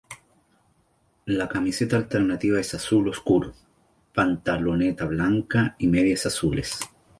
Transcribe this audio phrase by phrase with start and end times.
[1.27, 3.53] La camiseta alternativa es azul oscuro,
[4.15, 6.79] pantaloneta blanca y medias azules.